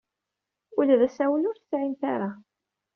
Ula 0.79 0.95
d 0.99 1.01
asawal 1.07 1.43
ur 1.49 1.57
t-sɛint 1.57 2.01
ara. 2.13 2.29